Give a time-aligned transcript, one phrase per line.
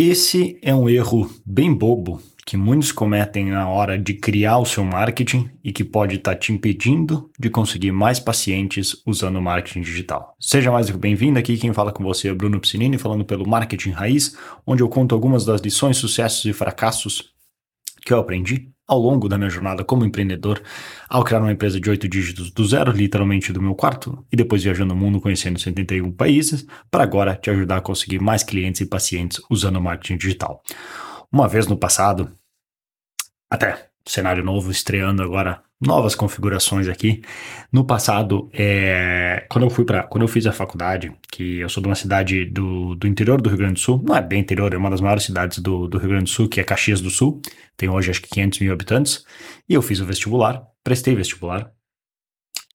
[0.00, 4.84] Esse é um erro bem bobo que muitos cometem na hora de criar o seu
[4.84, 10.36] marketing e que pode estar tá te impedindo de conseguir mais pacientes usando marketing digital.
[10.38, 14.36] Seja mais bem-vindo aqui, quem fala com você é Bruno Piscinini, falando pelo Marketing Raiz,
[14.64, 17.32] onde eu conto algumas das lições, sucessos e fracassos
[18.06, 20.62] que eu aprendi ao longo da minha jornada como empreendedor,
[21.08, 24.64] ao criar uma empresa de oito dígitos do zero, literalmente do meu quarto, e depois
[24.64, 28.86] viajando o mundo conhecendo 71 países, para agora te ajudar a conseguir mais clientes e
[28.86, 30.62] pacientes usando marketing digital.
[31.30, 32.32] Uma vez no passado,
[33.50, 37.22] até cenário novo, estreando agora novas configurações aqui.
[37.72, 41.82] No passado, é, quando eu fui para, quando eu fiz a faculdade, que eu sou
[41.82, 44.72] de uma cidade do, do interior do Rio Grande do Sul, não é bem interior,
[44.72, 47.10] é uma das maiores cidades do, do Rio Grande do Sul, que é Caxias do
[47.10, 47.40] Sul,
[47.76, 49.24] tem hoje acho que 500 mil habitantes,
[49.68, 51.70] e eu fiz o vestibular, prestei vestibular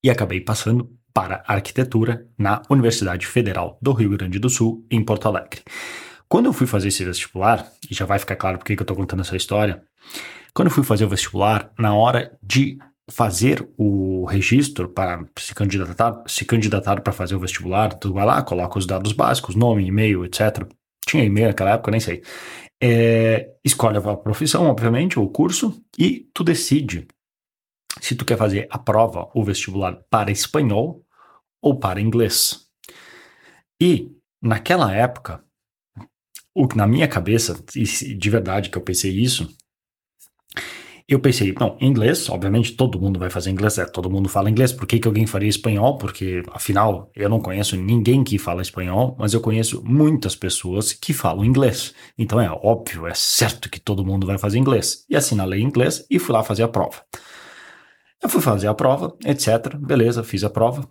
[0.03, 5.27] e acabei passando para arquitetura na Universidade Federal do Rio Grande do Sul, em Porto
[5.27, 5.61] Alegre.
[6.27, 8.97] Quando eu fui fazer esse vestibular, e já vai ficar claro por que eu estou
[8.97, 9.83] contando essa história,
[10.53, 12.77] quando eu fui fazer o vestibular, na hora de
[13.11, 18.41] fazer o registro para se candidatar, se candidatar para fazer o vestibular, tu vai lá,
[18.41, 20.65] coloca os dados básicos, nome, e-mail, etc.
[21.05, 22.23] Tinha e-mail naquela época, nem sei.
[22.81, 27.07] É, escolhe a profissão, obviamente, o curso, e tu decide
[28.01, 31.05] se tu quer fazer a prova, o vestibular para espanhol
[31.61, 32.67] ou para inglês.
[33.81, 34.11] E
[34.41, 35.43] naquela época,
[36.55, 39.47] o, na minha cabeça, de verdade que eu pensei isso,
[41.07, 44.71] eu pensei, não, inglês, obviamente todo mundo vai fazer inglês, é, todo mundo fala inglês,
[44.71, 45.97] por que, que alguém faria espanhol?
[45.97, 51.13] Porque, afinal, eu não conheço ninguém que fala espanhol, mas eu conheço muitas pessoas que
[51.13, 51.93] falam inglês.
[52.17, 55.05] Então é óbvio, é certo que todo mundo vai fazer inglês.
[55.09, 57.03] E assinalei inglês e fui lá fazer a prova.
[58.21, 59.75] Eu fui fazer a prova, etc.
[59.75, 60.87] Beleza, fiz a prova.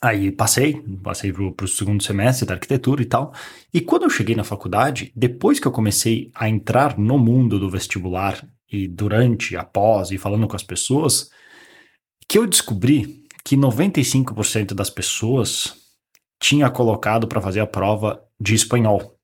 [0.00, 3.32] Aí passei, passei pro, pro segundo semestre da arquitetura e tal.
[3.72, 7.70] E quando eu cheguei na faculdade, depois que eu comecei a entrar no mundo do
[7.70, 11.30] vestibular e durante, após e falando com as pessoas,
[12.28, 15.74] que eu descobri que 95% das pessoas
[16.40, 19.14] tinha colocado para fazer a prova de espanhol.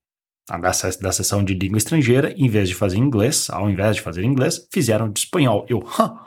[0.49, 4.25] Da, da sessão de língua estrangeira, em vez de fazer inglês, ao invés de fazer
[4.25, 5.65] inglês, fizeram de espanhol.
[5.69, 6.19] Eu, Hã,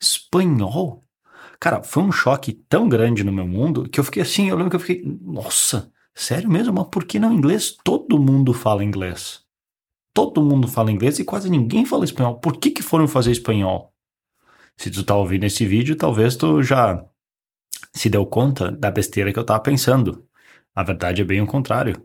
[0.00, 1.02] espanhol?
[1.58, 4.70] Cara, foi um choque tão grande no meu mundo que eu fiquei assim, eu lembro
[4.70, 6.74] que eu fiquei, nossa, sério mesmo?
[6.74, 7.74] Mas por que não inglês?
[7.82, 9.45] Todo mundo fala inglês
[10.16, 12.40] todo mundo fala inglês e quase ninguém fala espanhol.
[12.40, 13.92] Por que, que foram fazer espanhol?
[14.74, 17.04] Se tu tá ouvindo esse vídeo, talvez tu já
[17.92, 20.26] se deu conta da besteira que eu tava pensando.
[20.74, 22.02] A verdade é bem o contrário.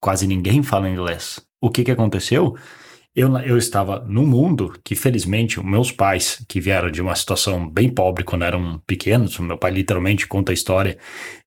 [0.00, 1.46] Quase ninguém fala inglês.
[1.60, 2.56] O que que aconteceu?
[3.16, 7.88] Eu, eu estava num mundo que, felizmente, meus pais, que vieram de uma situação bem
[7.88, 10.98] pobre quando eram pequenos, meu pai literalmente conta a história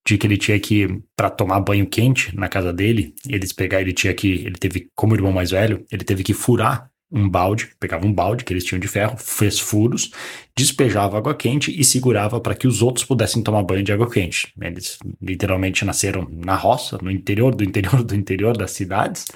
[0.06, 3.92] de que ele tinha que, para tomar banho quente na casa dele, eles pegar, ele
[3.92, 8.06] tinha que, ele teve, como irmão mais velho, ele teve que furar um balde, pegava
[8.06, 10.10] um balde que eles tinham de ferro, fez furos,
[10.56, 14.52] despejava água quente e segurava para que os outros pudessem tomar banho de água quente.
[14.58, 19.26] Eles literalmente nasceram na roça, no interior do interior do interior das cidades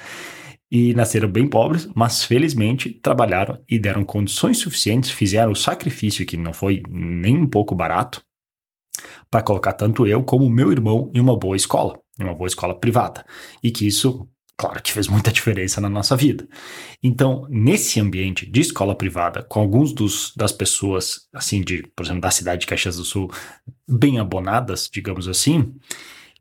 [0.75, 6.35] e nasceram bem pobres, mas felizmente trabalharam e deram condições suficientes, fizeram o sacrifício que
[6.35, 8.25] não foi nem um pouco barato
[9.31, 12.75] para colocar tanto eu como meu irmão em uma boa escola, em uma boa escola
[12.75, 13.23] privada,
[13.63, 16.49] e que isso claro que fez muita diferença na nossa vida.
[17.03, 22.23] Então, nesse ambiente de escola privada, com alguns dos, das pessoas, assim, de, por exemplo,
[22.23, 23.31] da cidade de Caxias do Sul,
[23.87, 25.75] bem abonadas, digamos assim,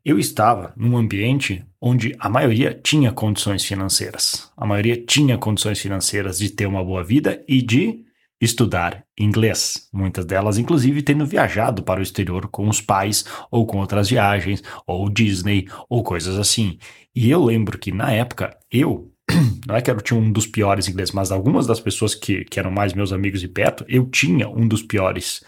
[0.04, 4.50] eu estava num ambiente onde a maioria tinha condições financeiras.
[4.56, 8.04] A maioria tinha condições financeiras de ter uma boa vida e de
[8.40, 9.88] estudar inglês.
[9.92, 14.62] Muitas delas, inclusive, tendo viajado para o exterior com os pais, ou com outras viagens,
[14.84, 16.78] ou Disney, ou coisas assim.
[17.14, 19.12] E eu lembro que na época, eu.
[19.66, 22.58] Não é que eu tinha um dos piores inglês, mas algumas das pessoas que, que
[22.58, 25.44] eram mais meus amigos de perto, eu tinha um dos piores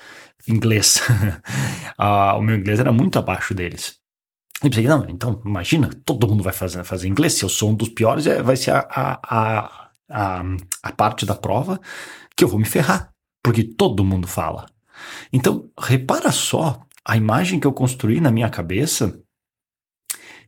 [0.46, 1.00] inglês.
[1.98, 4.03] ah, o meu inglês era muito abaixo deles.
[4.64, 7.74] E pensei, não, então imagina, todo mundo vai fazer, fazer inglês, se eu sou um
[7.74, 10.42] dos piores, é, vai ser a, a, a,
[10.82, 11.78] a, parte da prova
[12.34, 13.10] que eu vou me ferrar,
[13.42, 14.64] porque todo mundo fala.
[15.30, 19.20] Então, repara só a imagem que eu construí na minha cabeça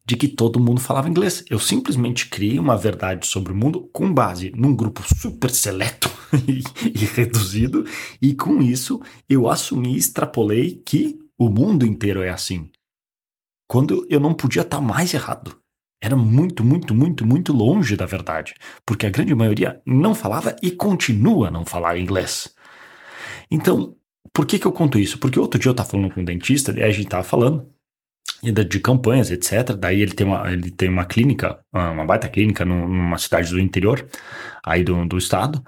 [0.03, 1.45] de que todo mundo falava inglês.
[1.51, 6.11] Eu simplesmente criei uma verdade sobre o mundo com base num grupo super seleto
[6.49, 7.85] e reduzido,
[8.23, 8.99] e com isso
[9.29, 12.71] eu assumi e extrapolei que o mundo inteiro é assim
[13.69, 15.57] quando eu não podia estar mais errado.
[16.01, 18.55] Era muito, muito, muito, muito longe da verdade,
[18.85, 22.55] porque a grande maioria não falava e continua a não falar inglês.
[23.51, 23.97] Então,
[24.33, 25.19] por que, que eu conto isso?
[25.19, 27.67] Porque outro dia eu estava falando com um dentista e a gente estava falando
[28.43, 29.73] de campanhas, etc.
[29.79, 34.07] Daí ele tem uma, ele tem uma clínica, uma baita clínica numa cidade do interior,
[34.65, 35.65] aí do, do estado.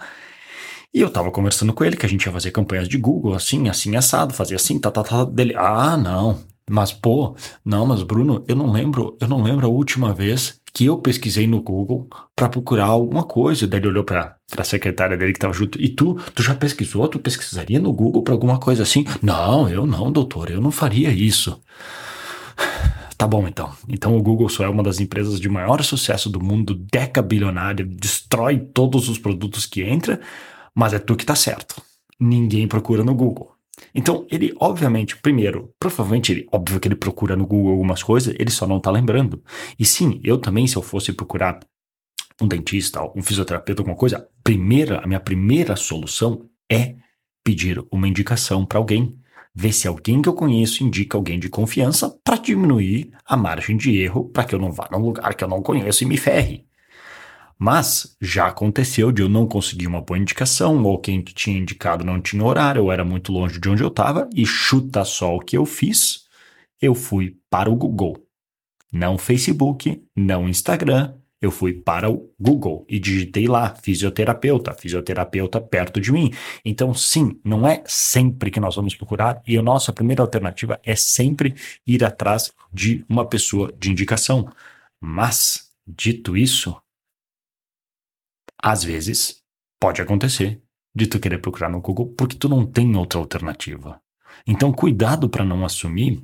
[0.93, 3.69] E eu tava conversando com ele que a gente ia fazer campanhas de Google, assim,
[3.69, 5.55] assim, assado, fazer assim, tá, tá, tá, dele.
[5.57, 6.43] Ah, não.
[6.69, 7.35] Mas, pô,
[7.65, 11.47] não, mas Bruno, eu não lembro, eu não lembro a última vez que eu pesquisei
[11.47, 13.67] no Google para procurar alguma coisa.
[13.67, 15.81] Daí ele olhou pra, pra secretária dele que tava junto.
[15.81, 17.09] E tu, tu já pesquisou?
[17.09, 19.05] Tu pesquisaria no Google pra alguma coisa assim?
[19.23, 21.61] Não, eu não, doutor, eu não faria isso.
[23.17, 23.73] Tá bom, então.
[23.89, 28.59] Então o Google só é uma das empresas de maior sucesso do mundo, decabilionária, destrói
[28.61, 30.21] todos os produtos que entra,
[30.73, 31.83] mas é tu que tá certo.
[32.21, 33.58] Ninguém procura no Google.
[33.95, 38.51] Então, ele, obviamente, primeiro, provavelmente, ele, óbvio que ele procura no Google algumas coisas, ele
[38.51, 39.43] só não tá lembrando.
[39.79, 41.61] E sim, eu também, se eu fosse procurar
[42.41, 46.97] um dentista, um fisioterapeuta, alguma coisa, primeira, a minha primeira solução é
[47.45, 49.19] pedir uma indicação para alguém
[49.55, 53.99] ver se alguém que eu conheço indica alguém de confiança para diminuir a margem de
[53.99, 56.68] erro para que eu não vá num lugar que eu não conheço e me ferre.
[57.59, 62.21] Mas já aconteceu de eu não conseguir uma boa indicação, ou quem tinha indicado não
[62.21, 65.57] tinha horário, ou era muito longe de onde eu estava, e chuta só o que
[65.57, 66.27] eu fiz,
[66.81, 68.17] eu fui para o Google.
[68.93, 76.01] Não Facebook, não Instagram, eu fui para o Google e digitei lá fisioterapeuta, fisioterapeuta perto
[76.01, 76.33] de mim.
[76.65, 80.97] Então, sim, não é sempre que nós vamos procurar e a nossa primeira alternativa é
[80.97, 81.55] sempre
[81.87, 84.49] ir atrás de uma pessoa de indicação.
[85.01, 86.77] Mas, dito isso,
[88.63, 89.43] às vezes
[89.81, 90.63] pode acontecer
[90.95, 94.01] de tu querer procurar no Google porque tu não tem outra alternativa.
[94.47, 96.23] Então, cuidado para não assumir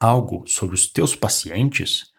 [0.00, 2.12] algo sobre os teus pacientes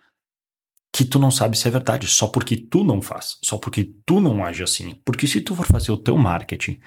[0.92, 4.20] que tu não sabe se é verdade, só porque tu não faz, só porque tu
[4.20, 5.00] não age assim.
[5.06, 6.80] Porque se tu for fazer o teu marketing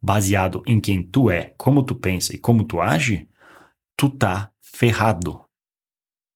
[0.00, 3.28] baseado em quem tu é, como tu pensa e como tu age,
[3.96, 5.44] tu tá ferrado.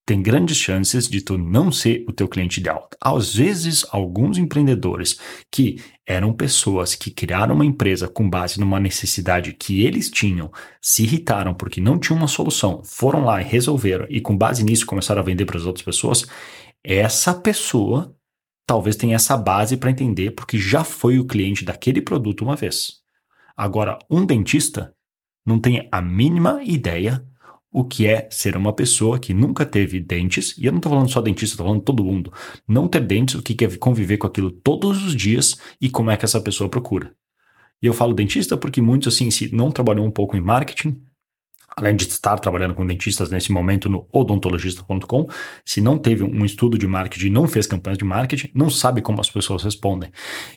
[0.04, 2.88] Tem grandes chances de tu não ser o teu cliente ideal.
[3.00, 5.18] Às vezes, alguns empreendedores
[5.50, 10.50] que eram pessoas que criaram uma empresa com base numa necessidade que eles tinham,
[10.80, 14.84] se irritaram porque não tinham uma solução, foram lá e resolveram e com base nisso
[14.86, 16.26] começaram a vender para as outras pessoas,
[16.82, 18.12] essa pessoa
[18.66, 23.02] talvez tenha essa base para entender porque já foi o cliente daquele produto uma vez.
[23.56, 24.94] Agora, um dentista
[25.46, 27.24] não tem a mínima ideia
[27.72, 31.10] o que é ser uma pessoa que nunca teve dentes, e eu não estou falando
[31.10, 32.32] só dentista, estou falando todo mundo,
[32.68, 36.16] não ter dentes, o que é conviver com aquilo todos os dias e como é
[36.16, 37.14] que essa pessoa procura.
[37.82, 41.00] E eu falo dentista porque muitos, assim, se não trabalhou um pouco em marketing,
[41.76, 45.26] além de estar trabalhando com dentistas nesse momento no odontologista.com,
[45.64, 49.20] se não teve um estudo de marketing, não fez campanhas de marketing, não sabe como
[49.20, 50.10] as pessoas respondem.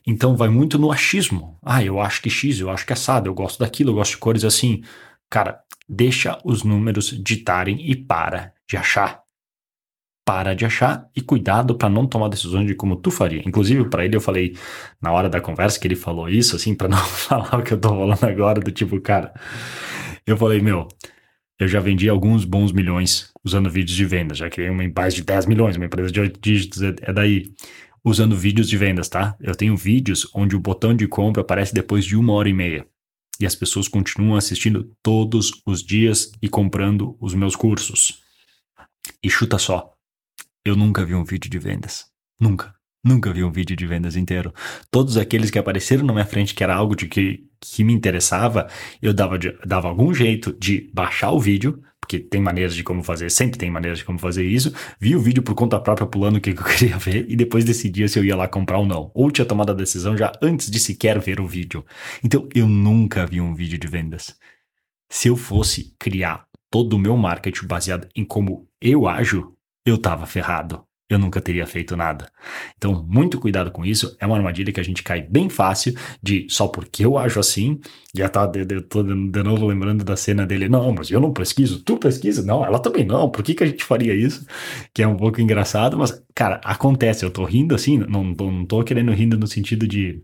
[0.05, 1.57] Então vai muito no achismo.
[1.63, 4.11] Ah, eu acho que X, eu acho que é assado, eu gosto daquilo, eu gosto
[4.11, 4.83] de cores assim.
[5.29, 9.23] Cara, deixa os números ditarem e para de achar.
[10.25, 13.43] Para de achar e cuidado para não tomar decisões de como tu faria.
[13.45, 14.57] Inclusive, para ele, eu falei
[14.99, 17.79] na hora da conversa que ele falou isso, assim, para não falar o que eu
[17.79, 19.33] tô falando agora, do tipo, cara,
[20.25, 20.87] eu falei, meu,
[21.59, 24.39] eu já vendi alguns bons milhões usando vídeos de vendas.
[24.39, 27.13] Já criei uma em mais de 10 milhões, uma empresa de 8 dígitos, é, é
[27.13, 27.53] daí.
[28.03, 29.35] Usando vídeos de vendas, tá?
[29.41, 32.85] Eu tenho vídeos onde o botão de compra aparece depois de uma hora e meia.
[33.39, 38.23] E as pessoas continuam assistindo todos os dias e comprando os meus cursos.
[39.21, 39.93] E chuta só.
[40.63, 42.05] Eu nunca vi um vídeo de vendas.
[42.39, 42.74] Nunca.
[43.05, 44.51] Nunca vi um vídeo de vendas inteiro.
[44.89, 48.67] Todos aqueles que apareceram na minha frente, que era algo de que, que me interessava,
[48.99, 53.03] eu dava, de, dava algum jeito de baixar o vídeo, porque tem maneiras de como
[53.03, 54.73] fazer, sempre tem maneiras de como fazer isso.
[54.99, 58.07] Vi o vídeo por conta própria pulando o que eu queria ver e depois decidia
[58.07, 59.11] se eu ia lá comprar ou não.
[59.13, 61.85] Ou tinha tomado a decisão já antes de sequer ver o vídeo.
[62.23, 64.35] Então eu nunca vi um vídeo de vendas.
[65.11, 69.53] Se eu fosse criar todo o meu marketing baseado em como eu ajo,
[69.85, 72.31] eu tava ferrado eu nunca teria feito nada.
[72.77, 74.15] Então, muito cuidado com isso.
[74.19, 77.79] É uma armadilha que a gente cai bem fácil de só porque eu acho assim.
[78.15, 80.67] Já tá, de, de, de novo lembrando da cena dele.
[80.67, 81.83] Não, mas eu não pesquiso.
[81.83, 82.43] Tu pesquisa?
[82.43, 83.29] Não, ela também não.
[83.29, 84.45] Por que, que a gente faria isso?
[84.93, 87.23] Que é um pouco engraçado, mas, cara, acontece.
[87.23, 90.23] Eu tô rindo assim, não, não, não tô querendo rindo no sentido de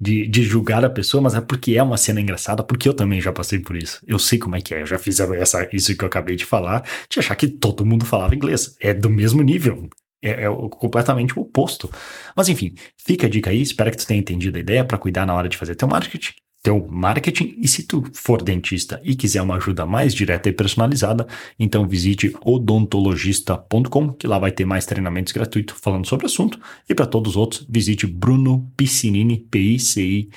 [0.00, 3.20] de, de julgar a pessoa, mas é porque é uma cena engraçada, porque eu também
[3.20, 4.00] já passei por isso.
[4.06, 6.44] Eu sei como é que é, eu já fiz essa, isso que eu acabei de
[6.46, 8.76] falar, de achar que todo mundo falava inglês.
[8.80, 9.88] É do mesmo nível.
[10.22, 11.90] É, é completamente o oposto.
[12.34, 15.26] Mas enfim, fica a dica aí, espero que tu tenha entendido a ideia para cuidar
[15.26, 16.32] na hora de fazer teu marketing.
[16.62, 17.56] Teu marketing.
[17.58, 21.26] E se tu for dentista e quiser uma ajuda mais direta e personalizada,
[21.58, 26.60] então visite odontologista.com, que lá vai ter mais treinamentos gratuitos falando sobre o assunto.
[26.88, 30.30] E para todos os outros, visite Bruno Piscinini, P-I-C-I-N-I-N-I.com.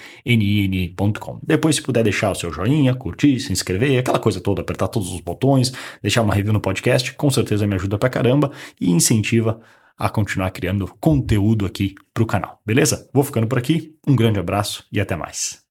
[1.43, 5.11] Depois, se puder deixar o seu joinha, curtir, se inscrever, aquela coisa toda, apertar todos
[5.13, 9.59] os botões, deixar uma review no podcast, com certeza me ajuda pra caramba e incentiva
[9.97, 13.09] a continuar criando conteúdo aqui pro canal, beleza?
[13.13, 15.62] Vou ficando por aqui, um grande abraço e até mais.